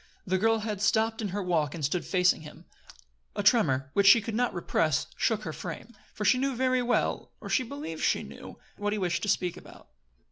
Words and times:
The 0.25 0.39
girl 0.39 0.57
had 0.65 0.81
stopped 0.81 1.21
in 1.21 1.27
her 1.27 1.43
walk 1.43 1.75
and 1.75 1.85
stood 1.85 2.03
facing 2.05 2.41
him. 2.41 2.65
A 3.35 3.43
tremor, 3.43 3.91
which 3.93 4.07
she 4.07 4.19
could 4.19 4.33
not 4.33 4.51
repress, 4.51 5.05
shook 5.15 5.43
her 5.43 5.53
frame; 5.53 5.95
for 6.15 6.25
she 6.25 6.39
knew 6.39 6.55
very 6.55 6.81
well, 6.81 7.29
or 7.39 7.49
she 7.51 7.61
believed 7.61 8.01
she 8.03 8.23
knew, 8.23 8.57
what 8.77 8.93
he 8.93 8.97
wished 8.97 9.21
to 9.21 9.29
speak 9.29 9.55
about. 9.57 9.89